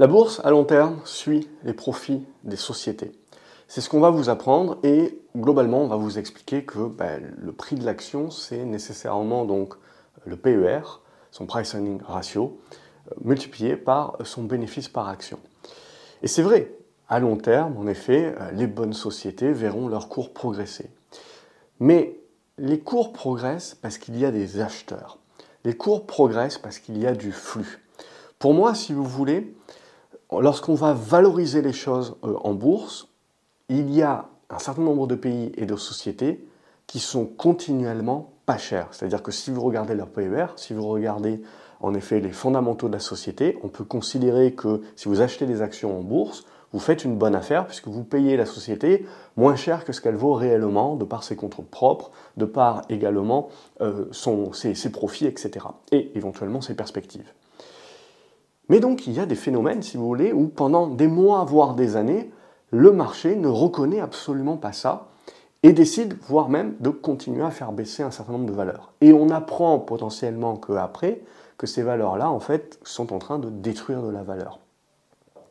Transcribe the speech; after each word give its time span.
La 0.00 0.06
bourse, 0.06 0.40
à 0.44 0.50
long 0.50 0.62
terme, 0.62 1.00
suit 1.04 1.48
les 1.64 1.72
profits 1.72 2.24
des 2.44 2.54
sociétés. 2.54 3.10
C'est 3.66 3.80
ce 3.80 3.90
qu'on 3.90 3.98
va 3.98 4.10
vous 4.10 4.28
apprendre 4.28 4.78
et 4.84 5.20
globalement, 5.36 5.82
on 5.82 5.88
va 5.88 5.96
vous 5.96 6.20
expliquer 6.20 6.64
que 6.64 6.86
ben, 6.86 7.34
le 7.36 7.50
prix 7.50 7.74
de 7.74 7.84
l'action, 7.84 8.30
c'est 8.30 8.64
nécessairement 8.64 9.44
donc 9.44 9.74
le 10.24 10.36
PER, 10.36 10.82
son 11.32 11.46
price 11.46 11.74
earning 11.74 12.00
ratio, 12.00 12.60
euh, 13.10 13.14
multiplié 13.24 13.76
par 13.76 14.16
son 14.22 14.44
bénéfice 14.44 14.88
par 14.88 15.08
action. 15.08 15.40
Et 16.22 16.28
c'est 16.28 16.42
vrai, 16.42 16.72
à 17.08 17.18
long 17.18 17.36
terme, 17.36 17.76
en 17.76 17.88
effet, 17.88 18.36
euh, 18.40 18.52
les 18.52 18.68
bonnes 18.68 18.92
sociétés 18.92 19.50
verront 19.50 19.88
leur 19.88 20.08
cours 20.08 20.32
progresser. 20.32 20.90
Mais 21.80 22.20
les 22.56 22.78
cours 22.78 23.12
progressent 23.12 23.74
parce 23.74 23.98
qu'il 23.98 24.16
y 24.16 24.24
a 24.24 24.30
des 24.30 24.60
acheteurs. 24.60 25.18
Les 25.64 25.76
cours 25.76 26.06
progressent 26.06 26.58
parce 26.58 26.78
qu'il 26.78 26.98
y 26.98 27.06
a 27.08 27.14
du 27.14 27.32
flux. 27.32 27.82
Pour 28.38 28.54
moi, 28.54 28.76
si 28.76 28.92
vous 28.92 29.04
voulez, 29.04 29.52
lorsqu'on 30.32 30.74
va 30.74 30.92
valoriser 30.92 31.62
les 31.62 31.72
choses 31.72 32.16
euh, 32.24 32.34
en 32.42 32.54
bourse, 32.54 33.08
il 33.68 33.94
y 33.94 34.02
a 34.02 34.28
un 34.50 34.58
certain 34.58 34.82
nombre 34.82 35.06
de 35.06 35.14
pays 35.14 35.52
et 35.56 35.66
de 35.66 35.76
sociétés 35.76 36.46
qui 36.86 37.00
sont 37.00 37.26
continuellement 37.26 38.32
pas 38.46 38.58
chers. 38.58 38.88
C'est-à-dire 38.92 39.22
que 39.22 39.30
si 39.30 39.50
vous 39.50 39.60
regardez 39.60 39.94
leur 39.94 40.08
PER, 40.08 40.46
si 40.56 40.72
vous 40.72 40.86
regardez 40.86 41.42
en 41.80 41.94
effet 41.94 42.20
les 42.20 42.32
fondamentaux 42.32 42.88
de 42.88 42.94
la 42.94 43.00
société, 43.00 43.58
on 43.62 43.68
peut 43.68 43.84
considérer 43.84 44.52
que 44.52 44.80
si 44.96 45.08
vous 45.08 45.20
achetez 45.20 45.46
des 45.46 45.60
actions 45.60 45.98
en 45.98 46.02
bourse, 46.02 46.44
vous 46.72 46.80
faites 46.80 47.04
une 47.04 47.16
bonne 47.16 47.34
affaire 47.34 47.66
puisque 47.66 47.88
vous 47.88 48.04
payez 48.04 48.36
la 48.36 48.46
société 48.46 49.06
moins 49.36 49.56
cher 49.56 49.84
que 49.84 49.92
ce 49.92 50.00
qu'elle 50.00 50.16
vaut 50.16 50.34
réellement 50.34 50.96
de 50.96 51.04
par 51.04 51.24
ses 51.24 51.36
contrôles 51.36 51.66
propres, 51.66 52.10
de 52.36 52.44
par 52.44 52.82
également 52.88 53.48
euh, 53.80 54.06
ses 54.12 54.92
profits, 54.92 55.26
etc. 55.26 55.66
Et 55.92 56.10
éventuellement 56.14 56.60
ses 56.60 56.74
perspectives. 56.74 57.32
Mais 58.68 58.80
donc 58.80 59.06
il 59.06 59.14
y 59.14 59.20
a 59.20 59.26
des 59.26 59.34
phénomènes, 59.34 59.82
si 59.82 59.96
vous 59.96 60.06
voulez, 60.06 60.32
où 60.32 60.48
pendant 60.48 60.86
des 60.86 61.08
mois, 61.08 61.44
voire 61.44 61.74
des 61.74 61.96
années, 61.96 62.30
le 62.70 62.92
marché 62.92 63.36
ne 63.36 63.48
reconnaît 63.48 64.00
absolument 64.00 64.56
pas 64.56 64.72
ça 64.72 65.08
et 65.62 65.72
décide, 65.72 66.16
voire 66.28 66.48
même, 66.48 66.76
de 66.80 66.90
continuer 66.90 67.42
à 67.42 67.50
faire 67.50 67.72
baisser 67.72 68.02
un 68.02 68.10
certain 68.10 68.32
nombre 68.32 68.46
de 68.46 68.52
valeurs. 68.52 68.92
Et 69.00 69.12
on 69.12 69.30
apprend 69.30 69.78
potentiellement 69.78 70.56
qu'après, 70.56 71.22
que 71.56 71.66
ces 71.66 71.82
valeurs-là, 71.82 72.30
en 72.30 72.38
fait, 72.38 72.78
sont 72.84 73.12
en 73.12 73.18
train 73.18 73.38
de 73.38 73.50
détruire 73.50 74.02
de 74.02 74.10
la 74.10 74.22
valeur. 74.22 74.60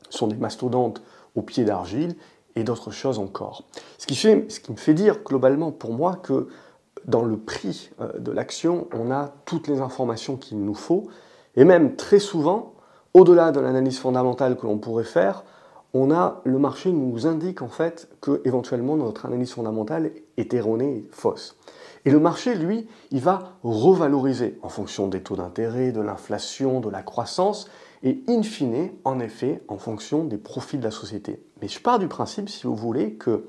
Ce 0.10 0.18
sont 0.18 0.28
des 0.28 0.38
mastodontes 0.38 1.02
au 1.36 1.42
pied 1.42 1.66
d'argile 1.66 2.16
et 2.56 2.64
d'autres 2.64 2.92
choses 2.92 3.20
encore. 3.20 3.66
Ce 3.98 4.08
qui, 4.08 4.16
fait, 4.16 4.50
ce 4.50 4.62
qui 4.62 4.72
me 4.72 4.78
fait 4.78 4.94
dire 4.94 5.20
globalement 5.26 5.72
pour 5.72 5.92
moi 5.92 6.16
que 6.16 6.48
dans 7.06 7.24
le 7.24 7.38
prix 7.38 7.92
euh, 8.00 8.18
de 8.18 8.32
l'action, 8.32 8.88
on 8.94 9.12
a 9.12 9.34
toutes 9.46 9.68
les 9.68 9.82
informations 9.82 10.38
qu'il 10.38 10.64
nous 10.64 10.74
faut, 10.74 11.08
et 11.56 11.66
même 11.66 11.96
très 11.96 12.20
souvent, 12.20 12.74
au-delà 13.18 13.52
de 13.52 13.60
l'analyse 13.60 13.98
fondamentale 13.98 14.56
que 14.58 14.68
l'on 14.68 14.78
pourrait 14.78 15.04
faire, 15.04 15.44
le 15.96 16.60
marché 16.60 16.92
nous 16.92 17.26
indique 17.26 17.64
en 17.64 17.68
fait 17.68 18.08
que 18.22 18.42
éventuellement 18.46 18.96
notre 18.96 19.26
analyse 19.26 19.54
fondamentale 19.54 20.12
est 20.38 20.54
erronée 20.54 20.98
et 20.98 21.08
fausse. 21.10 21.58
Et 22.06 22.12
le 22.12 22.20
marché, 22.20 22.54
lui, 22.54 22.88
il 23.10 23.20
va 23.20 23.58
revaloriser 23.64 24.60
en 24.62 24.70
fonction 24.70 25.08
des 25.08 25.22
taux 25.22 25.36
d'intérêt, 25.36 25.92
de 25.92 26.00
l'inflation, 26.00 26.80
de 26.80 26.90
la 26.90 27.02
croissance, 27.02 27.68
et 28.04 28.24
in 28.28 28.44
fine, 28.44 28.92
en 29.04 29.20
effet, 29.20 29.64
en 29.68 29.80
fonction 29.80 30.24
des 30.24 30.38
profits 30.38 30.78
de 30.78 30.84
la 30.84 30.92
société. 30.92 31.42
Mais 31.60 31.68
je 31.68 31.82
pars 31.82 31.98
du 31.98 32.08
principe, 32.08 32.50
si 32.50 32.68
vous 32.68 32.76
voulez, 32.76 33.16
que 33.16 33.46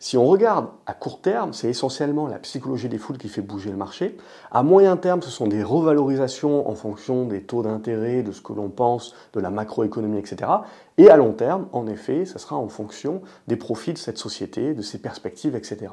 si 0.00 0.16
on 0.16 0.26
regarde 0.26 0.68
à 0.86 0.94
court 0.94 1.20
terme, 1.20 1.52
c'est 1.52 1.68
essentiellement 1.68 2.28
la 2.28 2.38
psychologie 2.38 2.88
des 2.88 2.98
foules 2.98 3.18
qui 3.18 3.28
fait 3.28 3.42
bouger 3.42 3.70
le 3.70 3.76
marché. 3.76 4.16
À 4.52 4.62
moyen 4.62 4.96
terme, 4.96 5.22
ce 5.22 5.30
sont 5.30 5.48
des 5.48 5.64
revalorisations 5.64 6.68
en 6.68 6.74
fonction 6.76 7.24
des 7.24 7.42
taux 7.42 7.62
d'intérêt, 7.62 8.22
de 8.22 8.30
ce 8.30 8.40
que 8.40 8.52
l'on 8.52 8.68
pense, 8.68 9.14
de 9.32 9.40
la 9.40 9.50
macroéconomie, 9.50 10.18
etc. 10.18 10.50
Et 10.98 11.10
à 11.10 11.16
long 11.16 11.32
terme, 11.32 11.66
en 11.72 11.88
effet, 11.88 12.26
ce 12.26 12.38
sera 12.38 12.54
en 12.54 12.68
fonction 12.68 13.22
des 13.48 13.56
profits 13.56 13.92
de 13.92 13.98
cette 13.98 14.18
société, 14.18 14.72
de 14.72 14.82
ses 14.82 14.98
perspectives, 14.98 15.56
etc. 15.56 15.92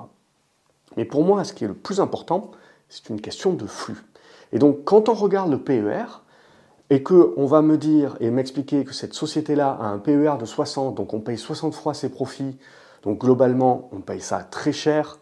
Mais 0.98 1.06
pour 1.06 1.24
moi, 1.24 1.44
ce 1.44 1.54
qui 1.54 1.64
est 1.64 1.68
le 1.68 1.74
plus 1.74 2.00
important, 2.00 2.52
c'est 2.90 3.10
une 3.10 3.22
question 3.22 3.54
de 3.54 3.66
flux. 3.66 4.04
Et 4.54 4.60
donc, 4.60 4.84
quand 4.84 5.10
on 5.10 5.14
regarde 5.16 5.50
le 5.50 5.60
PER, 5.60 6.22
et 6.92 7.02
qu'on 7.02 7.48
va 7.48 7.64
me 7.64 7.78
dire 7.78 8.16
et 8.20 8.30
m'expliquer 8.30 8.86
que 8.86 8.94
cette 8.94 9.16
société-là 9.16 9.76
a 9.82 9.88
un 9.88 9.98
PER 9.98 10.36
de 10.40 10.46
60, 10.46 10.94
donc 10.94 11.16
on 11.16 11.20
paye 11.20 11.38
60 11.38 11.74
fois 11.74 11.96
ses 11.96 12.10
profits, 12.10 12.58
donc 13.06 13.20
globalement, 13.20 13.90
on 13.92 14.02
paye 14.02 14.20
ça 14.20 14.40
très 14.40 14.72
cher 14.72 15.20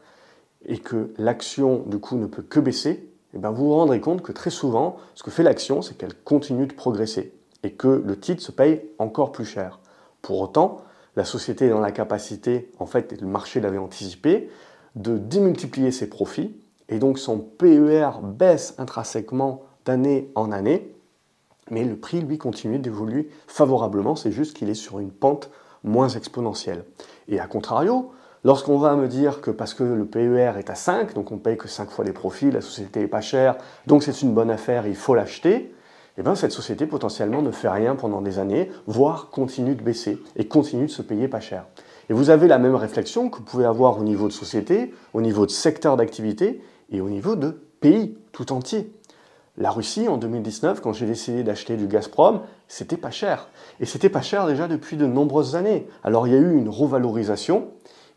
et 0.66 0.80
que 0.80 1.14
l'action, 1.18 1.84
du 1.86 2.00
coup, 2.00 2.16
ne 2.16 2.26
peut 2.26 2.42
que 2.42 2.60
baisser, 2.60 2.92
et 2.92 3.38
eh 3.38 3.40
bien 3.40 3.52
vous 3.52 3.66
vous 3.66 3.74
rendrez 3.76 4.00
compte 4.00 4.22
que 4.22 4.32
très 4.32 4.52
souvent, 4.52 4.98
ce 5.16 5.24
que 5.24 5.32
fait 5.32 5.44
l'action, 5.44 5.82
c'est 5.82 5.98
qu'elle 5.98 6.14
continue 6.14 6.68
de 6.68 6.74
progresser 6.74 7.34
et 7.64 7.74
que 7.74 7.88
le 7.88 8.20
titre 8.20 8.42
se 8.42 8.52
paye 8.52 8.82
encore 9.00 9.32
plus 9.32 9.46
cher. 9.46 9.80
Pour 10.22 10.40
autant, 10.40 10.82
la 11.16 11.26
société 11.26 11.66
est 11.66 11.70
dans 11.70 11.80
la 11.80 11.92
capacité, 11.92 12.72
en 12.80 12.86
fait, 12.86 13.20
le 13.20 13.28
marché 13.28 13.60
l'avait 13.60 13.78
anticipé, 13.78 14.50
de 14.96 15.18
démultiplier 15.18 15.92
ses 15.92 16.08
profits 16.08 16.56
et 16.90 17.00
donc 17.00 17.18
son 17.18 17.40
PER 17.40 18.10
baisse 18.24 18.76
intrinsèquement 18.78 19.64
d'année 19.86 20.30
en 20.36 20.52
année, 20.52 20.94
mais 21.70 21.84
le 21.84 21.96
prix, 21.96 22.22
lui, 22.22 22.38
continue 22.38 22.78
d'évoluer 22.78 23.30
favorablement, 23.48 24.16
c'est 24.16 24.32
juste 24.32 24.56
qu'il 24.56 24.70
est 24.70 24.76
sur 24.76 25.00
une 25.00 25.12
pente 25.12 25.50
moins 25.84 26.10
exponentielle. 26.10 26.86
Et 27.28 27.40
à 27.40 27.48
contrario, 27.48 28.12
lorsqu'on 28.44 28.78
va 28.78 28.96
me 28.96 29.08
dire 29.08 29.42
que 29.42 29.52
parce 29.52 29.74
que 29.74 29.84
le 29.84 30.06
PER 30.06 30.54
est 30.58 30.70
à 30.70 30.76
5, 30.76 31.14
donc 31.14 31.32
on 31.32 31.38
paye 31.38 31.58
que 31.58 31.68
5 31.68 31.90
fois 31.90 32.06
les 32.06 32.14
profits, 32.14 32.52
la 32.52 32.62
société 32.62 33.02
est 33.02 33.08
pas 33.08 33.22
chère, 33.22 33.56
donc 33.88 34.04
c'est 34.04 34.22
une 34.22 34.34
bonne 34.34 34.52
affaire, 34.52 34.88
il 34.88 34.96
faut 34.96 35.16
l'acheter, 35.16 35.74
eh 36.18 36.22
bien 36.22 36.36
cette 36.36 36.52
société 36.52 36.86
potentiellement 36.86 37.42
ne 37.42 37.52
fait 37.52 37.70
rien 37.70 37.96
pendant 37.96 38.22
des 38.22 38.40
années, 38.40 38.70
voire 38.86 39.30
continue 39.30 39.76
de 39.76 39.84
baisser 39.84 40.22
et 40.36 40.48
continue 40.48 40.86
de 40.86 40.92
se 40.92 41.02
payer 41.02 41.28
pas 41.28 41.40
cher. 41.40 41.66
Et 42.10 42.14
vous 42.14 42.30
avez 42.30 42.48
la 42.48 42.60
même 42.60 42.76
réflexion 42.76 43.30
que 43.30 43.38
vous 43.38 43.44
pouvez 43.44 43.66
avoir 43.66 43.98
au 43.98 44.04
niveau 44.04 44.28
de 44.28 44.34
société, 44.34 44.94
au 45.14 45.22
niveau 45.22 45.46
de 45.46 45.52
secteur 45.52 45.98
d'activité 45.98 46.62
et 46.92 47.02
au 47.02 47.10
niveau 47.10 47.36
de 47.36 47.52
pays 47.80 48.18
tout 48.32 48.52
entier. 48.52 48.92
La 49.58 49.70
Russie, 49.70 50.08
en 50.08 50.18
2019, 50.18 50.82
quand 50.82 50.94
j'ai 50.94 51.06
décidé 51.06 51.44
d'acheter 51.44 51.78
du 51.78 51.88
Gazprom, 51.88 52.42
c'était 52.74 52.98
pas 52.98 53.12
cher. 53.12 53.50
Et 53.80 53.86
c'était 53.86 54.10
pas 54.10 54.22
cher 54.22 54.48
déjà 54.48 54.68
depuis 54.68 54.98
de 54.98 55.06
nombreuses 55.06 55.56
années. 55.56 55.88
Alors 56.04 56.28
il 56.28 56.34
y 56.34 56.36
a 56.36 56.40
eu 56.40 56.58
une 56.58 56.70
revalorisation, 56.70 57.68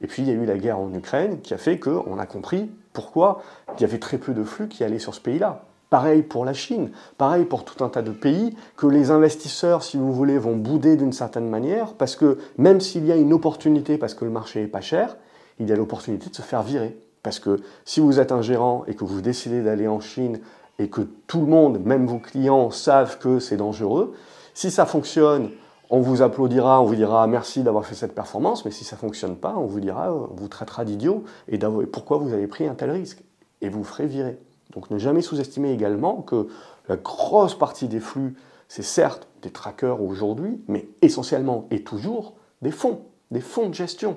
et 0.01 0.07
puis 0.07 0.23
il 0.23 0.29
y 0.29 0.31
a 0.31 0.35
eu 0.35 0.47
la 0.47 0.57
guerre 0.57 0.79
en 0.79 0.93
Ukraine 0.95 1.41
qui 1.43 1.53
a 1.53 1.59
fait 1.59 1.79
qu'on 1.79 2.19
a 2.19 2.25
compris 2.25 2.71
pourquoi 2.95 3.43
il 3.77 3.83
y 3.83 3.85
avait 3.85 3.99
très 3.99 4.17
peu 4.17 4.33
de 4.33 4.45
flux 4.45 4.69
qui 4.69 4.83
allaient 4.83 4.99
sur 4.99 5.15
ce 5.15 5.21
pays-là. 5.21 5.65
Pareil 5.91 6.23
pour 6.23 6.47
la 6.47 6.55
Chine, 6.55 6.91
pareil 7.19 7.45
pour 7.45 7.65
tout 7.65 7.85
un 7.85 7.91
tas 7.91 8.01
de 8.01 8.11
pays 8.11 8.57
que 8.79 8.87
les 8.87 9.11
investisseurs, 9.11 9.83
si 9.83 9.99
vous 9.99 10.13
voulez, 10.13 10.39
vont 10.39 10.57
bouder 10.57 10.97
d'une 10.97 11.13
certaine 11.13 11.51
manière, 11.51 11.93
parce 11.93 12.17
que 12.17 12.39
même 12.57 12.81
s'il 12.81 13.05
y 13.05 13.13
a 13.13 13.17
une 13.17 13.35
opportunité, 13.35 13.99
parce 13.99 14.15
que 14.15 14.25
le 14.25 14.31
marché 14.31 14.63
est 14.63 14.69
pas 14.69 14.81
cher, 14.81 15.19
il 15.61 15.69
y 15.69 15.73
a 15.73 15.77
l'opportunité 15.77 16.31
de 16.31 16.35
se 16.35 16.43
faire 16.43 16.63
virer. 16.63 16.99
Parce 17.23 17.41
que 17.41 17.61
si 17.85 18.01
vous 18.01 18.21
êtes 18.21 18.33
un 18.33 18.41
gérant 18.41 18.85
et 18.87 18.95
que 18.95 19.05
vous 19.05 19.21
décidez 19.21 19.63
d'aller 19.63 19.87
en 19.87 20.01
Chine 20.01 20.41
et 20.79 20.89
que 20.89 21.03
tout 21.27 21.41
le 21.41 21.47
monde, 21.47 21.79
même 21.85 22.07
vos 22.07 22.19
clients, 22.19 22.71
savent 22.71 23.19
que 23.19 23.39
c'est 23.39 23.57
dangereux, 23.59 24.15
si 24.57 24.71
ça 24.71 24.87
fonctionne, 24.87 25.51
on 25.91 26.01
vous 26.01 26.23
applaudira, 26.23 26.81
on 26.81 26.87
vous 26.87 26.95
dira 26.95 27.27
merci 27.27 27.63
d'avoir 27.63 27.85
fait 27.85 27.95
cette 27.95 28.15
performance, 28.15 28.65
mais 28.65 28.71
si 28.71 28.85
ça 28.85 28.97
ne 28.97 29.01
fonctionne 29.01 29.37
pas, 29.37 29.55
on 29.55 29.67
vous 29.67 29.81
dira, 29.81 30.11
on 30.11 30.35
vous 30.35 30.49
traitera 30.49 30.87
d'idiot 30.87 31.25
et 31.49 31.59
pourquoi 31.93 32.17
vous 32.17 32.33
avez 32.33 32.47
pris 32.47 32.67
un 32.67 32.75
tel 32.75 32.91
risque? 32.91 33.23
Et 33.61 33.69
vous 33.69 33.85
ferez 33.85 34.07
virer. 34.07 34.39
Donc 34.73 34.91
ne 34.91 34.97
jamais 34.97 35.21
sous-estimer 35.21 35.73
également 35.73 36.23
que 36.23 36.49
la 36.89 36.97
grosse 36.97 37.55
partie 37.55 37.87
des 37.87 38.01
flux, 38.01 38.35
c'est 38.67 38.83
certes 38.83 39.29
des 39.43 39.51
trackers 39.51 40.03
aujourd'hui, 40.03 40.59
mais 40.69 40.89
essentiellement 41.03 41.67
et 41.71 41.83
toujours 41.83 42.33
des 42.63 42.71
fonds, 42.71 43.03
des 43.31 43.43
fonds 43.43 43.69
de 43.69 43.75
gestion 43.75 44.17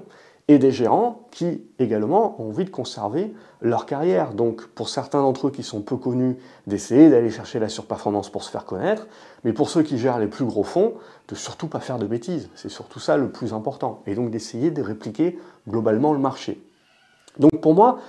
et 0.49 0.57
des 0.57 0.71
gérants 0.71 1.27
qui 1.29 1.61
également 1.77 2.41
ont 2.41 2.49
envie 2.49 2.65
de 2.65 2.71
conserver 2.71 3.31
leur 3.61 3.85
carrière. 3.85 4.33
Donc 4.33 4.65
pour 4.65 4.89
certains 4.89 5.21
d'entre 5.21 5.47
eux 5.47 5.51
qui 5.51 5.61
sont 5.61 5.81
peu 5.81 5.95
connus, 5.95 6.37
d'essayer 6.65 7.07
d'aller 7.11 7.29
chercher 7.29 7.59
la 7.59 7.69
surperformance 7.69 8.31
pour 8.31 8.43
se 8.43 8.49
faire 8.49 8.65
connaître, 8.65 9.05
mais 9.43 9.53
pour 9.53 9.69
ceux 9.69 9.83
qui 9.83 9.99
gèrent 9.99 10.17
les 10.17 10.27
plus 10.27 10.45
gros 10.45 10.63
fonds, 10.63 10.95
de 11.27 11.35
surtout 11.35 11.67
pas 11.67 11.79
faire 11.79 11.99
de 11.99 12.07
bêtises. 12.07 12.49
C'est 12.55 12.69
surtout 12.69 12.99
ça 12.99 13.15
le 13.15 13.29
plus 13.29 13.53
important. 13.53 14.01
Et 14.07 14.15
donc 14.15 14.31
d'essayer 14.31 14.71
de 14.71 14.81
répliquer 14.81 15.37
globalement 15.67 16.13
le 16.13 16.19
marché. 16.19 16.59
Donc 17.37 17.61
pour 17.61 17.75
moi, 17.75 17.99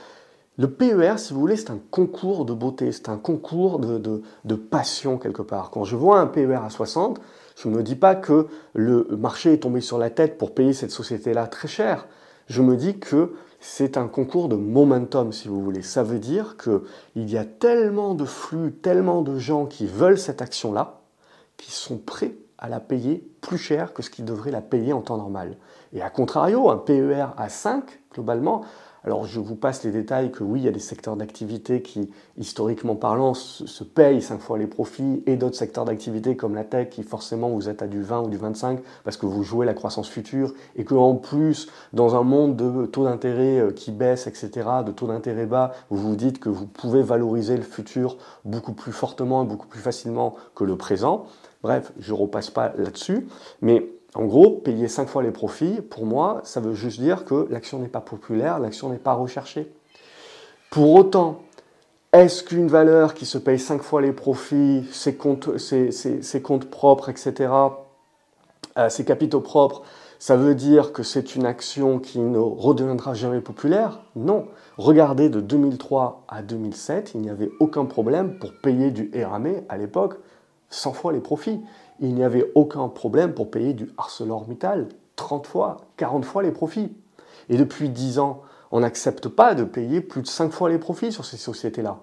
le 0.56 0.70
PER, 0.70 1.18
si 1.18 1.34
vous 1.34 1.40
voulez, 1.40 1.56
c'est 1.56 1.70
un 1.70 1.78
concours 1.90 2.46
de 2.46 2.54
beauté, 2.54 2.90
c'est 2.92 3.10
un 3.10 3.18
concours 3.18 3.80
de, 3.80 4.22
de, 4.44 4.54
passion 4.54 5.18
quelque 5.18 5.42
part. 5.42 5.70
Quand 5.70 5.84
je 5.84 5.94
vois 5.94 6.20
un 6.20 6.26
PER 6.26 6.60
à 6.64 6.70
60, 6.70 7.20
je 7.56 7.68
ne 7.68 7.76
me 7.76 7.82
dis 7.82 7.96
pas 7.96 8.14
que 8.14 8.46
le 8.72 9.06
marché 9.10 9.52
est 9.52 9.58
tombé 9.58 9.82
sur 9.82 9.98
la 9.98 10.08
tête 10.08 10.38
pour 10.38 10.54
payer 10.54 10.72
cette 10.72 10.90
société-là 10.90 11.46
très 11.46 11.68
cher 11.68 12.06
je 12.50 12.62
me 12.62 12.76
dis 12.76 12.98
que 12.98 13.32
c'est 13.60 13.96
un 13.96 14.08
concours 14.08 14.48
de 14.48 14.56
momentum, 14.56 15.32
si 15.32 15.46
vous 15.46 15.62
voulez. 15.62 15.82
Ça 15.82 16.02
veut 16.02 16.18
dire 16.18 16.56
qu'il 16.56 17.30
y 17.30 17.38
a 17.38 17.44
tellement 17.44 18.14
de 18.14 18.24
flux, 18.24 18.72
tellement 18.72 19.22
de 19.22 19.38
gens 19.38 19.66
qui 19.66 19.86
veulent 19.86 20.18
cette 20.18 20.42
action-là, 20.42 21.00
qui 21.56 21.70
sont 21.70 21.96
prêts 21.96 22.34
à 22.58 22.68
la 22.68 22.80
payer 22.80 23.24
plus 23.40 23.56
cher 23.56 23.94
que 23.94 24.02
ce 24.02 24.10
qu'ils 24.10 24.24
devraient 24.24 24.50
la 24.50 24.62
payer 24.62 24.92
en 24.92 25.00
temps 25.00 25.16
normal. 25.16 25.56
Et 25.92 26.02
à 26.02 26.10
contrario, 26.10 26.70
un 26.70 26.76
PER 26.76 27.26
à 27.36 27.48
5, 27.48 27.84
globalement, 28.12 28.64
Alors 29.04 29.24
je 29.24 29.40
vous 29.40 29.56
passe 29.56 29.82
les 29.84 29.90
détails 29.90 30.30
que 30.30 30.44
oui, 30.44 30.60
il 30.60 30.64
y 30.64 30.68
a 30.68 30.72
des 30.72 30.78
secteurs 30.78 31.16
d'activité 31.16 31.80
qui, 31.80 32.10
historiquement 32.36 32.96
parlant, 32.96 33.34
se, 33.34 33.82
payent 33.82 34.20
5 34.20 34.40
fois 34.40 34.58
les 34.58 34.66
profits 34.66 35.22
et 35.26 35.36
d'autres 35.36 35.56
secteurs 35.56 35.86
d'activité 35.86 36.36
comme 36.36 36.54
la 36.54 36.64
tech 36.64 36.90
qui 36.90 37.02
forcément 37.02 37.48
vous 37.48 37.68
êtes 37.68 37.82
à 37.82 37.86
du 37.86 38.02
20 38.02 38.22
ou 38.22 38.28
du 38.28 38.36
25 38.36 38.80
parce 39.04 39.16
que 39.16 39.26
vous 39.26 39.42
jouez 39.42 39.64
la 39.64 39.74
croissance 39.74 40.08
future 40.08 40.52
et 40.76 40.84
que 40.84 40.94
en 40.94 41.14
plus, 41.14 41.68
dans 41.92 42.14
un 42.14 42.22
monde 42.22 42.56
de 42.56 42.86
taux 42.86 43.04
d'intérêt 43.04 43.58
euh, 43.58 43.70
qui 43.72 43.90
baisse, 43.90 44.26
etc., 44.26 44.50
de 44.84 44.92
taux 44.92 45.06
d'intérêt 45.06 45.46
bas, 45.46 45.72
vous 45.88 45.96
vous 45.96 46.16
dites 46.16 46.38
que 46.38 46.48
vous 46.48 46.66
pouvez 46.66 47.02
valoriser 47.02 47.56
le 47.56 47.62
futur 47.62 48.18
beaucoup 48.44 48.72
plus 48.72 48.92
fortement 48.92 49.44
et 49.44 49.46
beaucoup 49.46 49.68
plus 49.68 49.80
facilement 49.80 50.34
que 50.54 50.64
le 50.64 50.76
présent. 50.76 51.26
Bref, 51.62 51.92
je 51.98 52.12
repasse 52.12 52.50
pas 52.50 52.72
là-dessus, 52.76 53.26
mais 53.60 53.86
en 54.14 54.24
gros, 54.24 54.50
payer 54.50 54.88
5 54.88 55.08
fois 55.08 55.22
les 55.22 55.30
profits, 55.30 55.80
pour 55.82 56.04
moi, 56.04 56.40
ça 56.44 56.60
veut 56.60 56.74
juste 56.74 57.00
dire 57.00 57.24
que 57.24 57.46
l'action 57.50 57.78
n'est 57.78 57.88
pas 57.88 58.00
populaire, 58.00 58.58
l'action 58.58 58.88
n'est 58.88 58.98
pas 58.98 59.14
recherchée. 59.14 59.72
Pour 60.70 60.94
autant, 60.94 61.42
est-ce 62.12 62.42
qu'une 62.42 62.66
valeur 62.66 63.14
qui 63.14 63.24
se 63.24 63.38
paye 63.38 63.58
5 63.58 63.82
fois 63.82 64.02
les 64.02 64.12
profits, 64.12 64.84
ses 64.92 65.14
comptes, 65.16 65.46
propres, 66.70 67.08
etc., 67.08 67.52
euh, 68.78 68.88
ses 68.88 69.04
capitaux 69.04 69.40
propres, 69.40 69.82
ça 70.18 70.36
veut 70.36 70.54
dire 70.54 70.92
que 70.92 71.02
c'est 71.02 71.36
une 71.36 71.46
action 71.46 71.98
qui 71.98 72.18
ne 72.18 72.38
redeviendra 72.38 73.14
jamais 73.14 73.40
populaire? 73.40 74.00
Non. 74.16 74.48
Regardez 74.76 75.28
de 75.28 75.40
2003 75.40 76.24
à 76.28 76.42
2007, 76.42 77.12
il 77.14 77.20
n'y 77.20 77.30
avait 77.30 77.50
aucun 77.60 77.84
problème 77.84 78.38
pour 78.38 78.52
payer 78.60 78.90
du 78.90 79.10
RAME 79.14 79.62
à 79.68 79.78
l'époque 79.78 80.16
100 80.70 80.92
fois 80.92 81.12
les 81.12 81.20
profits 81.20 81.60
il 82.00 82.14
n'y 82.14 82.24
avait 82.24 82.50
aucun 82.54 82.88
problème 82.88 83.34
pour 83.34 83.50
payer 83.50 83.74
du 83.74 83.90
ArcelorMittal 83.98 84.88
30 85.16 85.46
fois, 85.46 85.76
40 85.98 86.24
fois 86.24 86.42
les 86.42 86.50
profits. 86.50 86.96
Et 87.50 87.56
depuis 87.56 87.90
10 87.90 88.18
ans, 88.18 88.42
on 88.70 88.80
n'accepte 88.80 89.28
pas 89.28 89.54
de 89.54 89.64
payer 89.64 90.00
plus 90.00 90.22
de 90.22 90.26
5 90.26 90.50
fois 90.50 90.70
les 90.70 90.78
profits 90.78 91.12
sur 91.12 91.24
ces 91.24 91.36
sociétés-là. 91.36 91.98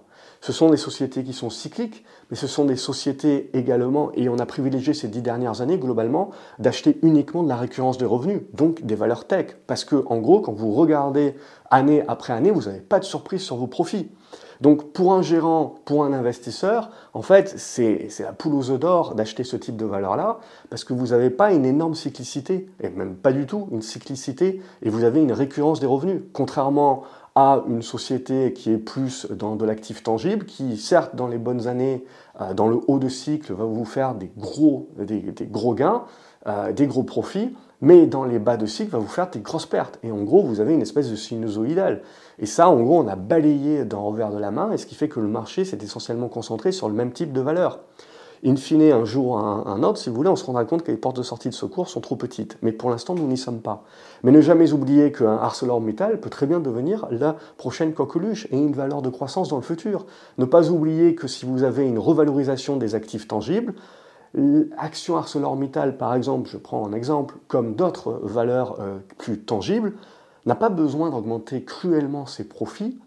Ce 0.48 0.54
sont 0.54 0.70
des 0.70 0.78
sociétés 0.78 1.26
qui 1.26 1.34
sont 1.34 1.50
cycliques, 1.50 2.06
mais 2.32 2.38
ce 2.38 2.48
sont 2.48 2.64
des 2.64 2.78
sociétés 2.78 3.50
également, 3.54 4.12
et 4.14 4.30
on 4.30 4.40
a 4.40 4.46
privilégié 4.46 4.94
ces 4.94 5.10
10 5.10 5.22
dernières 5.22 5.60
années 5.60 5.78
globalement, 5.78 6.30
d'acheter 6.58 6.98
uniquement 7.02 7.44
de 7.44 7.50
la 7.50 7.58
récurrence 7.58 7.98
des 7.98 8.06
revenus, 8.06 8.44
donc 8.54 8.82
des 8.82 8.96
valeurs 8.96 9.26
tech. 9.28 9.58
Parce 9.68 9.84
que, 9.84 10.06
en 10.06 10.20
gros, 10.20 10.40
quand 10.40 10.54
vous 10.54 10.72
regardez 10.72 11.36
année 11.70 12.02
après 12.08 12.32
année, 12.32 12.52
vous 12.52 12.62
n'avez 12.62 12.80
pas 12.80 13.00
de 13.00 13.04
surprise 13.04 13.42
sur 13.42 13.58
vos 13.58 13.68
profits. 13.68 14.10
Donc 14.62 14.94
pour 14.94 15.14
un 15.14 15.22
gérant, 15.22 15.76
pour 15.84 16.06
un 16.06 16.14
investisseur, 16.14 16.92
en 17.14 17.22
fait, 17.22 17.54
c'est 17.58 18.08
la 18.20 18.32
poule 18.32 18.56
aux 18.56 18.72
œufs 18.72 18.80
d'or 18.80 19.16
d'acheter 19.16 19.44
ce 19.44 19.58
type 19.58 19.76
de 19.76 19.86
valeur-là, 19.86 20.40
parce 20.70 20.86
que 20.86 20.94
vous 20.94 21.08
n'avez 21.08 21.30
pas 21.30 21.52
une 21.52 21.66
énorme 21.66 21.94
cyclicité, 21.94 22.70
et 22.82 22.90
même 22.90 23.16
pas 23.16 23.34
du 23.34 23.46
tout 23.46 23.68
une 23.72 23.82
cyclicité, 23.82 24.62
et 24.82 24.90
vous 24.90 25.04
avez 25.04 25.22
une 25.22 25.34
récurrence 25.34 25.82
des 25.82 25.88
revenus. 25.88 26.22
Contrairement 26.32 27.04
à 27.38 27.64
une 27.68 27.84
société 27.84 28.52
qui 28.52 28.72
est 28.72 28.80
plus 28.80 29.28
dans 29.30 29.56
de 29.56 29.64
l'actif 29.64 30.02
tangible, 30.02 30.48
qui 30.48 30.76
certes 30.76 31.16
dans 31.16 31.28
les 31.28 31.38
bonnes 31.38 31.68
années, 31.68 32.04
euh, 32.42 32.56
dans 32.56 32.68
le 32.68 32.80
haut 32.88 32.98
de 32.98 33.10
cycle, 33.10 33.54
va 33.54 33.64
vous 33.64 33.86
faire 33.86 34.16
des 34.16 34.32
gros, 34.36 34.90
gains, 35.76 36.02
euh, 36.48 36.72
des 36.74 36.88
gros 36.88 37.04
profits, 37.04 37.56
mais 37.80 38.08
dans 38.08 38.24
les 38.24 38.40
bas 38.40 38.58
de 38.58 38.66
cycle 38.66 38.90
va 38.90 38.98
vous 38.98 39.08
faire 39.08 39.30
des 39.30 39.42
grosses 39.42 39.68
pertes. 39.68 40.00
Et 40.02 40.12
en 40.12 40.24
gros, 40.24 40.42
vous 40.42 40.62
avez 40.62 40.74
une 40.74 40.82
espèce 40.82 41.12
de 41.12 41.16
sinusoïdale. 41.16 42.02
Et 42.40 42.48
ça, 42.48 42.70
en 42.70 42.82
gros, 42.82 43.04
on 43.04 43.08
a 43.08 43.16
balayé 43.16 43.86
d'un 43.86 43.98
revers 43.98 44.32
de 44.32 44.40
la 44.40 44.50
main, 44.50 44.72
et 44.72 44.78
ce 44.78 44.88
qui 44.88 44.96
fait 44.96 45.08
que 45.08 45.20
le 45.20 45.28
marché 45.28 45.64
s'est 45.64 45.78
essentiellement 45.84 46.30
concentré 46.30 46.72
sur 46.72 46.90
le 46.90 46.96
même 46.96 47.12
type 47.12 47.34
de 47.34 47.42
valeur. 47.42 47.82
In 48.48 48.56
fine, 48.56 48.94
un 48.94 49.04
jour 49.04 49.32
ou 49.32 49.36
un, 49.36 49.84
autre, 49.84 49.98
si 49.98 50.10
vous 50.10 50.16
voulez, 50.16 50.30
on 50.30 50.38
se 50.38 50.46
rendra 50.46 50.64
compte 50.64 50.84
que 50.84 50.92
les 50.92 50.98
portes 50.98 51.18
de 51.18 51.22
sortie 51.22 51.50
de 51.50 51.54
secours 51.54 51.90
sont 51.90 52.00
trop 52.00 52.16
petites. 52.16 52.58
Mais 52.62 52.72
pour 52.72 52.90
l'instant, 52.90 53.14
nous 53.14 53.28
n'y 53.28 53.36
sommes 53.36 53.60
pas. 53.60 53.84
Mais 54.24 54.32
ne 54.32 54.40
jamais 54.40 54.72
oublier 54.72 55.12
qu'un 55.12 55.36
ArcelorMittal 55.36 56.22
peut 56.22 56.30
très 56.30 56.46
bien 56.46 56.62
devenir 56.62 57.08
la 57.12 57.36
prochaine 57.58 57.94
coqueluche 57.94 58.48
et 58.52 58.58
une 58.58 58.72
valeur 58.72 59.02
de 59.02 59.10
croissance 59.10 59.50
dans 59.50 59.58
le 59.58 59.64
futur. 59.64 60.06
Ne 60.38 60.46
pas 60.46 60.70
oublier 60.70 61.14
que 61.14 61.28
si 61.28 61.46
vous 61.46 61.64
avez 61.64 61.86
une 61.86 62.00
revalorisation 62.00 62.78
des 62.78 62.96
actifs 62.96 63.28
tangibles, 63.28 63.74
Action 64.78 65.18
ArcelorMittal, 65.18 65.98
par 65.98 66.14
exemple, 66.14 66.50
je 66.50 66.58
prends 66.58 66.88
un 66.88 66.94
exemple, 66.94 67.36
comme 67.48 67.76
d'autres 67.76 68.20
valeurs 68.24 68.78
euh, 68.80 69.00
plus 69.18 69.40
tangibles, 69.40 69.94
n'a 70.46 70.56
pas 70.56 70.70
besoin 70.70 71.10
d'augmenter 71.10 71.64
cruellement 71.64 72.26
ses 72.26 72.46
profits 72.46 72.98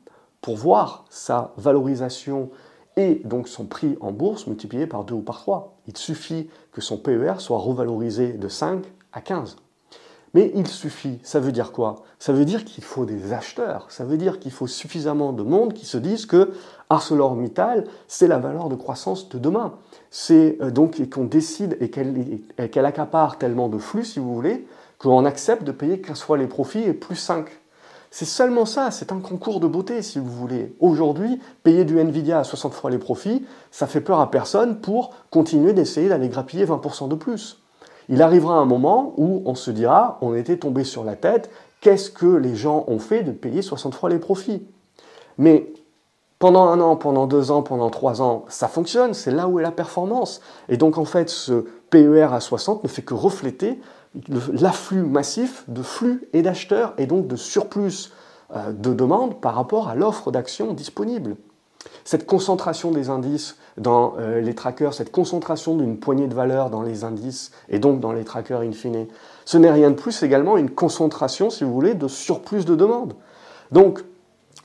pour 0.42 0.56
voir 0.56 1.04
sa 1.08 1.52
valorisation 1.56 2.50
et 2.96 3.22
donc 3.24 3.48
son 3.48 3.66
prix 3.66 3.96
en 4.00 4.12
bourse 4.12 4.46
multiplié 4.46 4.86
par 4.86 5.04
2 5.04 5.14
ou 5.14 5.20
par 5.20 5.38
3. 5.38 5.76
Il 5.86 5.96
suffit 5.96 6.48
que 6.72 6.80
son 6.80 6.96
PER 6.96 7.34
soit 7.38 7.58
revalorisé 7.58 8.32
de 8.32 8.48
5 8.48 8.84
à 9.12 9.20
15. 9.20 9.56
Mais 10.32 10.52
il 10.54 10.68
suffit, 10.68 11.18
ça 11.24 11.40
veut 11.40 11.50
dire 11.50 11.72
quoi? 11.72 12.04
Ça 12.20 12.32
veut 12.32 12.44
dire 12.44 12.64
qu'il 12.64 12.84
faut 12.84 13.04
des 13.04 13.32
acheteurs, 13.32 13.90
ça 13.90 14.04
veut 14.04 14.16
dire 14.16 14.38
qu'il 14.38 14.52
faut 14.52 14.68
suffisamment 14.68 15.32
de 15.32 15.42
monde 15.42 15.72
qui 15.72 15.86
se 15.86 15.98
disent 15.98 16.26
que 16.26 16.52
ArcelorMittal, 16.88 17.84
c'est 18.06 18.28
la 18.28 18.38
valeur 18.38 18.68
de 18.68 18.76
croissance 18.76 19.28
de 19.28 19.38
demain. 19.38 19.74
C'est 20.10 20.56
euh, 20.60 20.70
donc 20.70 21.02
qu'on 21.10 21.24
décide 21.24 21.76
et 21.80 21.90
qu'elle 21.90 22.86
accapare 22.86 23.38
tellement 23.38 23.68
de 23.68 23.78
flux, 23.78 24.04
si 24.04 24.20
vous 24.20 24.32
voulez, 24.32 24.66
qu'on 24.98 25.24
accepte 25.24 25.64
de 25.64 25.72
payer 25.72 26.00
15 26.00 26.20
fois 26.20 26.38
les 26.38 26.46
profits 26.46 26.82
et 26.82 26.92
plus 26.92 27.16
5. 27.16 27.46
C'est 28.12 28.24
seulement 28.24 28.66
ça, 28.66 28.90
c'est 28.90 29.12
un 29.12 29.20
concours 29.20 29.60
de 29.60 29.68
beauté 29.68 30.02
si 30.02 30.18
vous 30.18 30.30
voulez. 30.30 30.74
Aujourd'hui, 30.80 31.40
payer 31.62 31.84
du 31.84 32.00
Nvidia 32.00 32.40
à 32.40 32.44
60 32.44 32.74
fois 32.74 32.90
les 32.90 32.98
profits, 32.98 33.46
ça 33.70 33.86
fait 33.86 34.00
peur 34.00 34.18
à 34.18 34.32
personne 34.32 34.80
pour 34.80 35.14
continuer 35.30 35.72
d'essayer 35.72 36.08
d'aller 36.08 36.28
grappiller 36.28 36.66
20% 36.66 37.08
de 37.08 37.14
plus. 37.14 37.62
Il 38.08 38.20
arrivera 38.20 38.56
un 38.56 38.64
moment 38.64 39.14
où 39.16 39.42
on 39.46 39.54
se 39.54 39.70
dira, 39.70 40.18
on 40.22 40.34
était 40.34 40.56
tombé 40.56 40.82
sur 40.82 41.04
la 41.04 41.14
tête, 41.14 41.50
qu'est-ce 41.80 42.10
que 42.10 42.26
les 42.26 42.56
gens 42.56 42.84
ont 42.88 42.98
fait 42.98 43.22
de 43.22 43.30
payer 43.30 43.62
60 43.62 43.94
fois 43.94 44.10
les 44.10 44.18
profits? 44.18 44.66
Mais 45.38 45.72
pendant 46.40 46.64
un 46.64 46.80
an, 46.80 46.96
pendant 46.96 47.28
deux 47.28 47.52
ans, 47.52 47.62
pendant 47.62 47.90
trois 47.90 48.22
ans, 48.22 48.44
ça 48.48 48.66
fonctionne, 48.66 49.14
c'est 49.14 49.30
là 49.30 49.46
où 49.46 49.60
est 49.60 49.62
la 49.62 49.70
performance. 49.70 50.40
Et 50.68 50.76
donc 50.76 50.98
en 50.98 51.04
fait, 51.04 51.30
ce 51.30 51.66
PER 51.90 52.32
à 52.32 52.40
60 52.40 52.82
ne 52.82 52.88
fait 52.88 53.02
que 53.02 53.14
refléter 53.14 53.78
l'afflux 54.52 55.02
massif 55.02 55.64
de 55.68 55.82
flux 55.82 56.28
et 56.32 56.42
d'acheteurs 56.42 56.94
et 56.98 57.06
donc 57.06 57.26
de 57.26 57.36
surplus 57.36 58.12
euh, 58.54 58.72
de 58.72 58.92
demandes 58.92 59.40
par 59.40 59.54
rapport 59.54 59.88
à 59.88 59.94
l'offre 59.94 60.30
d'actions 60.30 60.72
disponible. 60.72 61.36
Cette 62.04 62.26
concentration 62.26 62.90
des 62.90 63.08
indices 63.08 63.56
dans 63.78 64.14
euh, 64.18 64.40
les 64.40 64.54
trackers, 64.54 64.92
cette 64.92 65.12
concentration 65.12 65.76
d'une 65.76 65.98
poignée 65.98 66.26
de 66.26 66.34
valeurs 66.34 66.68
dans 66.68 66.82
les 66.82 67.04
indices 67.04 67.52
et 67.68 67.78
donc 67.78 68.00
dans 68.00 68.12
les 68.12 68.24
trackers 68.24 68.60
in 68.60 68.72
fine, 68.72 69.06
ce 69.44 69.56
n'est 69.56 69.70
rien 69.70 69.90
de 69.90 69.94
plus 69.94 70.22
également 70.22 70.56
une 70.56 70.70
concentration, 70.70 71.48
si 71.48 71.64
vous 71.64 71.72
voulez, 71.72 71.94
de 71.94 72.08
surplus 72.08 72.64
de 72.64 72.74
demandes. 72.74 73.14
Donc, 73.72 74.04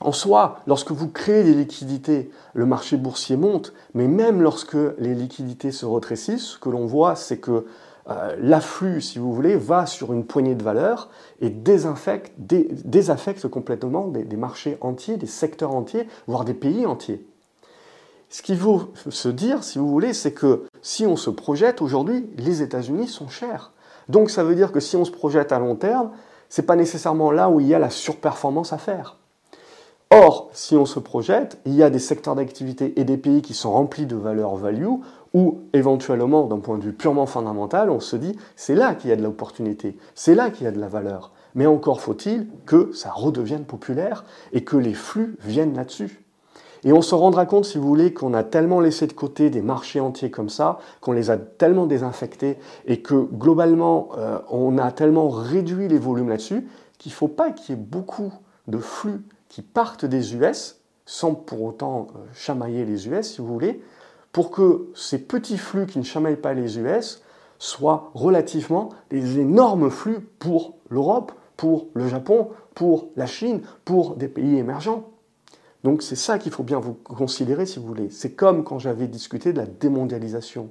en 0.00 0.12
soi, 0.12 0.60
lorsque 0.66 0.90
vous 0.90 1.08
créez 1.08 1.42
des 1.42 1.54
liquidités, 1.54 2.30
le 2.52 2.66
marché 2.66 2.98
boursier 2.98 3.36
monte, 3.36 3.72
mais 3.94 4.08
même 4.08 4.42
lorsque 4.42 4.76
les 4.98 5.14
liquidités 5.14 5.72
se 5.72 5.86
rétrécissent, 5.86 6.42
ce 6.42 6.58
que 6.58 6.68
l'on 6.68 6.84
voit, 6.84 7.16
c'est 7.16 7.38
que 7.38 7.64
euh, 8.08 8.36
l'afflux, 8.38 9.00
si 9.00 9.18
vous 9.18 9.32
voulez, 9.32 9.56
va 9.56 9.86
sur 9.86 10.12
une 10.12 10.24
poignée 10.24 10.54
de 10.54 10.62
valeurs 10.62 11.08
et 11.40 11.50
désinfecte, 11.50 12.32
désaffecte 12.38 13.48
complètement 13.48 14.06
des, 14.06 14.36
marchés 14.36 14.78
entiers, 14.80 15.16
des 15.16 15.26
secteurs 15.26 15.74
entiers, 15.74 16.08
voire 16.28 16.44
des 16.44 16.54
pays 16.54 16.86
entiers. 16.86 17.26
Ce 18.28 18.42
qu'il 18.42 18.58
faut 18.58 18.92
se 19.08 19.28
dire, 19.28 19.64
si 19.64 19.78
vous 19.78 19.88
voulez, 19.88 20.12
c'est 20.12 20.32
que 20.32 20.64
si 20.82 21.06
on 21.06 21.16
se 21.16 21.30
projette 21.30 21.82
aujourd'hui, 21.82 22.28
les 22.38 22.62
États-Unis 22.62 23.08
sont 23.08 23.28
chers. 23.28 23.72
Donc 24.08 24.30
ça 24.30 24.44
veut 24.44 24.54
dire 24.54 24.72
que 24.72 24.80
si 24.80 24.96
on 24.96 25.04
se 25.04 25.10
projette 25.10 25.52
à 25.52 25.58
long 25.58 25.74
terme, 25.74 26.10
ce 26.48 26.60
n'est 26.60 26.66
pas 26.66 26.76
nécessairement 26.76 27.32
là 27.32 27.50
où 27.50 27.60
il 27.60 27.66
y 27.66 27.74
a 27.74 27.78
la 27.78 27.90
surperformance 27.90 28.72
à 28.72 28.78
faire. 28.78 29.16
Or, 30.10 30.50
si 30.52 30.76
on 30.76 30.86
se 30.86 31.00
projette, 31.00 31.58
il 31.66 31.74
y 31.74 31.82
a 31.82 31.90
des 31.90 31.98
secteurs 31.98 32.36
d'activité 32.36 32.98
et 33.00 33.04
des 33.04 33.16
pays 33.16 33.42
qui 33.42 33.54
sont 33.54 33.72
remplis 33.72 34.06
de 34.06 34.14
valeurs 34.14 34.54
value 34.54 34.86
ou 35.34 35.60
éventuellement, 35.72 36.44
d'un 36.46 36.60
point 36.60 36.78
de 36.78 36.84
vue 36.84 36.92
purement 36.92 37.26
fondamental, 37.26 37.90
on 37.90 37.98
se 37.98 38.14
dit 38.14 38.36
c'est 38.54 38.76
là 38.76 38.94
qu'il 38.94 39.10
y 39.10 39.12
a 39.12 39.16
de 39.16 39.22
l'opportunité, 39.22 39.96
c'est 40.14 40.36
là 40.36 40.50
qu'il 40.50 40.64
y 40.64 40.68
a 40.68 40.72
de 40.72 40.78
la 40.78 40.88
valeur. 40.88 41.32
Mais 41.56 41.66
encore 41.66 42.00
faut-il 42.00 42.46
que 42.66 42.92
ça 42.92 43.10
redevienne 43.10 43.64
populaire 43.64 44.24
et 44.52 44.62
que 44.62 44.76
les 44.76 44.94
flux 44.94 45.36
viennent 45.40 45.74
là-dessus. 45.74 46.22
Et 46.84 46.92
on 46.92 47.02
se 47.02 47.16
rendra 47.16 47.46
compte, 47.46 47.64
si 47.64 47.78
vous 47.78 47.88
voulez, 47.88 48.12
qu'on 48.12 48.32
a 48.32 48.44
tellement 48.44 48.78
laissé 48.78 49.08
de 49.08 49.12
côté 49.12 49.50
des 49.50 49.62
marchés 49.62 49.98
entiers 49.98 50.30
comme 50.30 50.50
ça, 50.50 50.78
qu'on 51.00 51.12
les 51.12 51.30
a 51.30 51.36
tellement 51.36 51.86
désinfectés 51.86 52.58
et 52.86 53.02
que 53.02 53.14
globalement, 53.14 54.10
euh, 54.18 54.38
on 54.50 54.78
a 54.78 54.92
tellement 54.92 55.28
réduit 55.28 55.88
les 55.88 55.98
volumes 55.98 56.28
là-dessus 56.28 56.68
qu'il 56.98 57.10
ne 57.10 57.16
faut 57.16 57.28
pas 57.28 57.50
qu'il 57.50 57.74
y 57.74 57.78
ait 57.78 57.82
beaucoup 57.82 58.32
de 58.68 58.78
flux 58.78 59.24
qui 59.56 59.62
partent 59.62 60.04
des 60.04 60.34
US, 60.34 60.82
sans 61.06 61.32
pour 61.32 61.62
autant 61.62 62.08
euh, 62.14 62.18
chamailler 62.34 62.84
les 62.84 63.08
US, 63.08 63.26
si 63.26 63.40
vous 63.40 63.46
voulez, 63.46 63.82
pour 64.30 64.50
que 64.50 64.88
ces 64.94 65.16
petits 65.16 65.56
flux 65.56 65.86
qui 65.86 65.98
ne 65.98 66.04
chamaillent 66.04 66.36
pas 66.36 66.52
les 66.52 66.78
US 66.78 67.22
soient 67.58 68.10
relativement 68.12 68.90
des 69.08 69.38
énormes 69.38 69.88
flux 69.88 70.20
pour 70.20 70.74
l'Europe, 70.90 71.32
pour 71.56 71.86
le 71.94 72.06
Japon, 72.06 72.50
pour 72.74 73.08
la 73.16 73.24
Chine, 73.24 73.62
pour 73.86 74.16
des 74.16 74.28
pays 74.28 74.58
émergents. 74.58 75.08
Donc 75.84 76.02
c'est 76.02 76.16
ça 76.16 76.38
qu'il 76.38 76.52
faut 76.52 76.62
bien 76.62 76.78
vous 76.78 76.92
considérer 76.92 77.64
si 77.64 77.78
vous 77.78 77.86
voulez. 77.86 78.10
C'est 78.10 78.32
comme 78.32 78.62
quand 78.62 78.78
j'avais 78.78 79.06
discuté 79.06 79.54
de 79.54 79.58
la 79.60 79.66
démondialisation. 79.66 80.68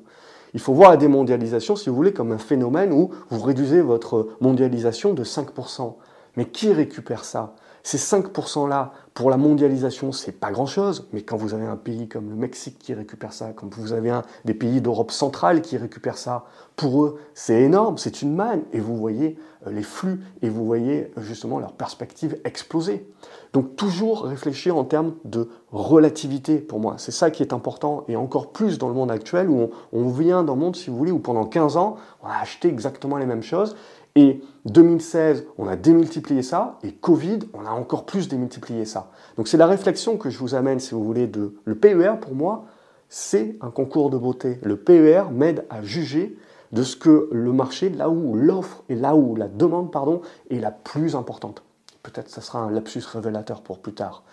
Il 0.53 0.59
faut 0.59 0.73
voir 0.73 0.91
la 0.91 0.97
démondialisation, 0.97 1.75
si 1.75 1.89
vous 1.89 1.95
voulez, 1.95 2.13
comme 2.13 2.31
un 2.31 2.37
phénomène 2.37 2.93
où 2.93 3.09
vous 3.31 3.41
réduisez 3.41 3.81
votre 3.81 4.37
mondialisation 4.41 5.15
de 5.15 5.23
5%. 5.23 5.95
Mais 6.37 6.45
qui 6.45 6.71
récupère 6.71 7.25
ça? 7.25 7.55
Ces 7.85 7.99
5%-là, 7.99 8.93
pour 9.13 9.29
la 9.29 9.37
mondialisation, 9.37 10.11
c'est 10.11 10.31
pas 10.31 10.49
grand-chose, 10.49 11.07
mais 11.13 11.21
quand 11.21 11.37
vous 11.37 11.53
avez 11.53 11.67
un 11.67 11.75
pays 11.75 12.07
comme 12.09 12.31
le 12.31 12.35
Mexique 12.35 12.79
qui 12.79 12.95
récupère 12.95 13.31
ça, 13.31 13.53
quand 13.55 13.71
vous 13.75 13.93
avez 13.93 14.11
des 14.43 14.55
pays 14.55 14.81
d'Europe 14.81 15.11
centrale 15.11 15.61
qui 15.61 15.77
récupèrent 15.77 16.17
ça, 16.17 16.45
pour 16.77 17.03
eux, 17.03 17.19
c'est 17.35 17.61
énorme, 17.61 17.99
c'est 17.99 18.23
une 18.23 18.33
manne, 18.33 18.63
et 18.73 18.79
vous 18.79 18.97
voyez 18.97 19.37
euh, 19.67 19.71
les 19.71 19.83
flux, 19.83 20.19
et 20.41 20.49
vous 20.49 20.65
voyez 20.65 21.11
euh, 21.15 21.21
justement 21.21 21.59
leurs 21.59 21.73
perspectives 21.73 22.39
exploser. 22.43 23.07
Donc 23.53 23.75
toujours 23.75 24.23
réfléchir 24.23 24.75
en 24.75 24.83
termes 24.83 25.13
de 25.23 25.47
relativité, 25.71 26.57
pour 26.57 26.79
moi. 26.79 26.95
C'est 26.97 27.11
ça 27.11 27.29
qui 27.29 27.43
est 27.43 27.53
important, 27.53 28.03
et 28.07 28.15
encore 28.15 28.51
plus 28.51 28.79
dans 28.79 28.87
le 28.87 28.95
monde 28.95 29.11
actuel, 29.11 29.47
où 29.47 29.59
on, 29.61 29.69
on 29.93 30.09
vient 30.09 30.43
d'un 30.43 30.55
monde, 30.55 30.75
si 30.75 30.89
vous 30.89 30.97
voulez, 30.97 31.11
où 31.11 31.19
pendant 31.19 31.45
15 31.45 31.77
ans, 31.77 31.97
on 32.23 32.27
a 32.29 32.37
acheté 32.41 32.67
exactement 32.67 33.17
les 33.17 33.27
mêmes 33.27 33.43
choses, 33.43 33.75
et 34.15 34.41
2016, 34.65 35.45
on 35.57 35.67
a 35.67 35.75
démultiplié 35.75 36.41
ça, 36.41 36.79
et 36.83 36.93
Covid, 36.93 37.39
on 37.53 37.65
a 37.65 37.69
encore 37.69 38.05
plus 38.05 38.27
démultiplié 38.27 38.85
ça. 38.85 39.11
Donc 39.37 39.47
c'est 39.47 39.57
la 39.57 39.67
réflexion 39.67 40.17
que 40.17 40.29
je 40.29 40.39
vous 40.39 40.55
amène, 40.55 40.79
si 40.79 40.93
vous 40.93 41.03
voulez, 41.03 41.27
de 41.27 41.55
le 41.65 41.75
PER, 41.75 42.13
pour 42.19 42.33
moi, 42.33 42.65
c'est 43.09 43.57
un 43.61 43.69
concours 43.69 44.09
de 44.09 44.17
beauté. 44.17 44.59
Le 44.63 44.77
PER 44.77 45.25
m'aide 45.31 45.65
à 45.69 45.83
juger 45.83 46.37
de 46.71 46.83
ce 46.83 46.95
que 46.95 47.29
le 47.31 47.51
marché, 47.51 47.89
là 47.89 48.09
où 48.09 48.35
l'offre 48.35 48.83
et 48.89 48.95
là 48.95 49.15
où 49.15 49.35
la 49.35 49.47
demande, 49.47 49.91
pardon, 49.91 50.21
est 50.49 50.59
la 50.59 50.71
plus 50.71 51.15
importante. 51.15 51.63
Peut-être 52.01 52.29
ça 52.29 52.41
sera 52.41 52.59
un 52.59 52.71
lapsus 52.71 53.03
révélateur 53.05 53.61
pour 53.61 53.79
plus 53.79 53.93
tard. 53.93 54.23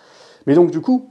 Mais 0.46 0.54
donc 0.54 0.70
du 0.70 0.80
coup, 0.80 1.10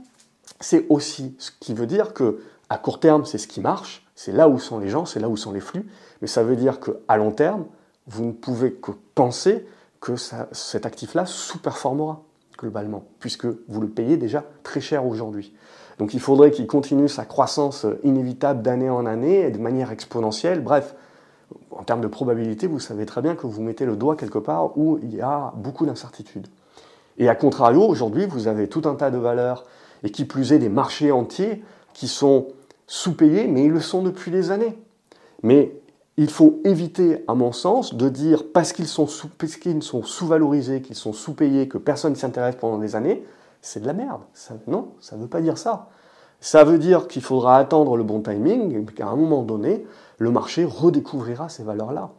c'est 0.59 0.85
aussi 0.89 1.35
ce 1.37 1.51
qui 1.59 1.73
veut 1.73 1.87
dire 1.87 2.13
que 2.13 2.39
à 2.69 2.77
court 2.77 2.99
terme, 2.99 3.25
c'est 3.25 3.37
ce 3.37 3.47
qui 3.47 3.61
marche, 3.61 4.05
c'est 4.15 4.31
là 4.31 4.47
où 4.47 4.59
sont 4.59 4.79
les 4.79 4.89
gens, 4.89 5.05
c'est 5.05 5.19
là 5.19 5.29
où 5.29 5.37
sont 5.37 5.51
les 5.51 5.59
flux, 5.59 5.87
mais 6.21 6.27
ça 6.27 6.43
veut 6.43 6.55
dire 6.55 6.79
qu'à 6.79 7.17
long 7.17 7.31
terme, 7.31 7.65
vous 8.07 8.25
ne 8.25 8.31
pouvez 8.31 8.73
que 8.73 8.91
penser 9.15 9.65
que 9.99 10.15
cet 10.15 10.85
actif-là 10.85 11.25
sous-performera 11.25 12.21
globalement, 12.57 13.03
puisque 13.19 13.45
vous 13.45 13.81
le 13.81 13.87
payez 13.87 14.17
déjà 14.17 14.43
très 14.63 14.81
cher 14.81 15.05
aujourd'hui. 15.05 15.53
Donc 15.99 16.13
il 16.13 16.19
faudrait 16.19 16.51
qu'il 16.51 16.67
continue 16.67 17.07
sa 17.07 17.25
croissance 17.25 17.85
inévitable 18.03 18.61
d'année 18.61 18.89
en 18.89 19.05
année 19.05 19.41
et 19.41 19.51
de 19.51 19.59
manière 19.59 19.91
exponentielle. 19.91 20.61
Bref, 20.61 20.95
en 21.71 21.83
termes 21.83 22.01
de 22.01 22.07
probabilité, 22.07 22.67
vous 22.67 22.79
savez 22.79 23.05
très 23.05 23.21
bien 23.21 23.35
que 23.35 23.45
vous 23.45 23.61
mettez 23.61 23.85
le 23.85 23.95
doigt 23.95 24.15
quelque 24.15 24.39
part 24.39 24.77
où 24.77 24.99
il 25.03 25.15
y 25.15 25.21
a 25.21 25.53
beaucoup 25.55 25.85
d'incertitudes. 25.85 26.47
Et 27.17 27.29
à 27.29 27.35
contrario, 27.35 27.83
aujourd'hui, 27.83 28.25
vous 28.25 28.47
avez 28.47 28.67
tout 28.67 28.81
un 28.85 28.95
tas 28.95 29.11
de 29.11 29.17
valeurs, 29.17 29.65
et 30.03 30.09
qui 30.09 30.25
plus 30.25 30.53
est 30.53 30.59
des 30.59 30.69
marchés 30.69 31.11
entiers, 31.11 31.63
qui 31.93 32.07
sont 32.07 32.47
sous-payés, 32.87 33.47
mais 33.47 33.65
ils 33.65 33.71
le 33.71 33.79
sont 33.79 34.01
depuis 34.01 34.31
des 34.31 34.49
années. 34.49 34.77
Mais 35.43 35.71
il 36.17 36.29
faut 36.29 36.59
éviter, 36.65 37.23
à 37.27 37.35
mon 37.35 37.51
sens, 37.51 37.95
de 37.95 38.09
dire 38.09 38.43
parce 38.53 38.73
qu'ils 38.73 38.87
sont 38.87 39.07
sous, 39.07 39.29
sont 39.81 40.03
sous-valorisés, 40.03 40.81
qu'ils 40.81 40.95
sont 40.95 41.13
sous-payés, 41.13 41.67
que 41.67 41.77
personne 41.77 42.13
ne 42.13 42.17
s'intéresse 42.17 42.55
pendant 42.55 42.77
des 42.77 42.95
années, 42.95 43.23
c'est 43.61 43.79
de 43.79 43.87
la 43.87 43.93
merde. 43.93 44.21
non, 44.67 44.89
ça 44.99 45.15
ne 45.15 45.21
veut 45.21 45.27
pas 45.27 45.41
dire 45.41 45.57
ça. 45.57 45.89
Ça 46.39 46.63
veut 46.63 46.79
dire 46.79 47.07
qu'il 47.07 47.21
faudra 47.21 47.57
attendre 47.57 47.95
le 47.95 48.03
bon 48.03 48.21
timing 48.21 48.81
et 48.81 48.93
qu'à 48.93 49.07
un 49.07 49.15
moment 49.15 49.43
donné, 49.43 49.85
le 50.17 50.31
marché 50.31 50.65
redécouvrira 50.65 51.49
ces 51.49 51.63
valeurs-là. 51.63 52.09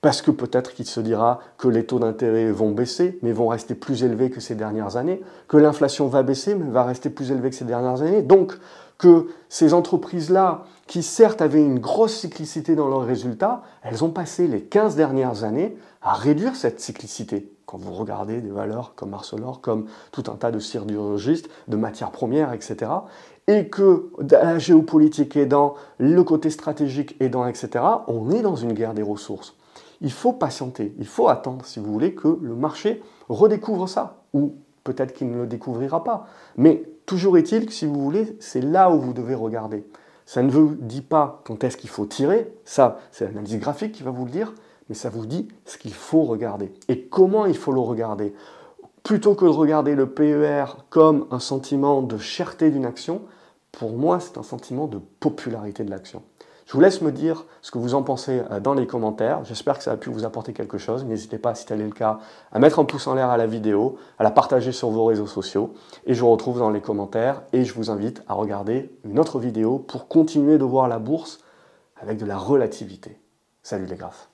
Parce 0.00 0.22
que 0.22 0.30
peut-être 0.30 0.74
qu'il 0.74 0.86
se 0.86 1.00
dira 1.00 1.40
que 1.56 1.66
les 1.66 1.84
taux 1.84 1.98
d'intérêt 1.98 2.50
vont 2.52 2.70
baisser, 2.70 3.18
mais 3.22 3.32
vont 3.32 3.48
rester 3.48 3.74
plus 3.74 4.04
élevés 4.04 4.30
que 4.30 4.40
ces 4.40 4.54
dernières 4.54 4.96
années, 4.96 5.20
que 5.48 5.56
l'inflation 5.56 6.06
va 6.06 6.22
baisser, 6.22 6.54
mais 6.54 6.70
va 6.70 6.84
rester 6.84 7.10
plus 7.10 7.32
élevée 7.32 7.50
que 7.50 7.56
ces 7.56 7.64
dernières 7.64 8.02
années. 8.02 8.22
Donc, 8.22 8.56
que 8.98 9.28
ces 9.48 9.74
entreprises-là, 9.74 10.64
qui 10.86 11.02
certes 11.02 11.40
avaient 11.40 11.64
une 11.64 11.78
grosse 11.78 12.14
cyclicité 12.14 12.74
dans 12.74 12.88
leurs 12.88 13.04
résultats, 13.04 13.62
elles 13.82 14.04
ont 14.04 14.10
passé 14.10 14.48
les 14.48 14.62
15 14.62 14.96
dernières 14.96 15.44
années 15.44 15.76
à 16.02 16.14
réduire 16.14 16.56
cette 16.56 16.80
cyclicité. 16.80 17.52
Quand 17.64 17.78
vous 17.78 17.92
regardez 17.92 18.40
des 18.40 18.50
valeurs 18.50 18.94
comme 18.96 19.14
Arcelor, 19.14 19.60
comme 19.60 19.86
tout 20.10 20.24
un 20.28 20.34
tas 20.34 20.50
de 20.50 20.58
sidérurgistes, 20.58 21.48
de 21.68 21.76
matières 21.76 22.10
premières, 22.10 22.52
etc., 22.52 22.90
et 23.46 23.68
que 23.68 24.10
la 24.30 24.58
géopolitique 24.58 25.36
aidant, 25.36 25.74
le 25.98 26.22
côté 26.22 26.50
stratégique 26.50 27.16
aidant, 27.20 27.46
etc., 27.46 27.84
on 28.06 28.30
est 28.30 28.42
dans 28.42 28.56
une 28.56 28.72
guerre 28.72 28.94
des 28.94 29.02
ressources. 29.02 29.54
Il 30.00 30.12
faut 30.12 30.32
patienter, 30.32 30.94
il 30.98 31.06
faut 31.06 31.28
attendre, 31.28 31.64
si 31.64 31.78
vous 31.78 31.92
voulez, 31.92 32.14
que 32.14 32.38
le 32.40 32.54
marché 32.54 33.02
redécouvre 33.28 33.88
ça, 33.88 34.22
ou 34.32 34.54
peut-être 34.92 35.12
qu'il 35.12 35.30
ne 35.30 35.38
le 35.38 35.46
découvrira 35.46 36.02
pas. 36.04 36.26
Mais 36.56 36.82
Toujours 37.08 37.38
est-il 37.38 37.64
que 37.64 37.72
si 37.72 37.86
vous 37.86 37.98
voulez, 37.98 38.36
c'est 38.38 38.60
là 38.60 38.90
où 38.90 39.00
vous 39.00 39.14
devez 39.14 39.34
regarder. 39.34 39.86
Ça 40.26 40.42
ne 40.42 40.50
vous 40.50 40.76
dit 40.78 41.00
pas 41.00 41.40
quand 41.46 41.64
est-ce 41.64 41.78
qu'il 41.78 41.88
faut 41.88 42.04
tirer, 42.04 42.52
ça 42.66 42.98
c'est 43.12 43.24
l'analyse 43.24 43.58
graphique 43.58 43.92
qui 43.92 44.02
va 44.02 44.10
vous 44.10 44.26
le 44.26 44.30
dire, 44.30 44.52
mais 44.90 44.94
ça 44.94 45.08
vous 45.08 45.24
dit 45.24 45.48
ce 45.64 45.78
qu'il 45.78 45.94
faut 45.94 46.24
regarder 46.24 46.70
et 46.88 47.06
comment 47.06 47.46
il 47.46 47.56
faut 47.56 47.72
le 47.72 47.80
regarder? 47.80 48.34
Plutôt 49.04 49.34
que 49.34 49.46
de 49.46 49.50
regarder 49.50 49.94
le 49.94 50.10
PER 50.10 50.64
comme 50.90 51.26
un 51.30 51.38
sentiment 51.38 52.02
de 52.02 52.18
cherté 52.18 52.70
d'une 52.70 52.84
action, 52.84 53.22
pour 53.72 53.96
moi 53.96 54.20
c'est 54.20 54.36
un 54.36 54.42
sentiment 54.42 54.86
de 54.86 54.98
popularité 55.18 55.84
de 55.84 55.90
l'action. 55.90 56.22
Je 56.68 56.74
vous 56.74 56.80
laisse 56.80 57.00
me 57.00 57.10
dire 57.10 57.46
ce 57.62 57.70
que 57.70 57.78
vous 57.78 57.94
en 57.94 58.02
pensez 58.02 58.42
euh, 58.50 58.60
dans 58.60 58.74
les 58.74 58.86
commentaires. 58.86 59.42
J'espère 59.42 59.78
que 59.78 59.84
ça 59.84 59.92
a 59.92 59.96
pu 59.96 60.10
vous 60.10 60.26
apporter 60.26 60.52
quelque 60.52 60.76
chose. 60.76 61.02
N'hésitez 61.06 61.38
pas, 61.38 61.54
si 61.54 61.64
tel 61.64 61.80
est 61.80 61.86
le 61.86 61.92
cas, 61.92 62.18
à 62.52 62.58
mettre 62.58 62.78
un 62.78 62.84
pouce 62.84 63.06
en 63.06 63.14
l'air 63.14 63.30
à 63.30 63.38
la 63.38 63.46
vidéo, 63.46 63.96
à 64.18 64.22
la 64.22 64.30
partager 64.30 64.70
sur 64.70 64.90
vos 64.90 65.06
réseaux 65.06 65.26
sociaux. 65.26 65.72
Et 66.04 66.12
je 66.12 66.20
vous 66.20 66.30
retrouve 66.30 66.58
dans 66.58 66.68
les 66.68 66.82
commentaires 66.82 67.40
et 67.54 67.64
je 67.64 67.72
vous 67.72 67.90
invite 67.90 68.22
à 68.28 68.34
regarder 68.34 68.92
une 69.04 69.18
autre 69.18 69.38
vidéo 69.38 69.78
pour 69.78 70.08
continuer 70.08 70.58
de 70.58 70.64
voir 70.64 70.88
la 70.88 70.98
bourse 70.98 71.40
avec 71.96 72.18
de 72.18 72.26
la 72.26 72.36
relativité. 72.36 73.18
Salut 73.62 73.86
les 73.86 73.96
graphes 73.96 74.28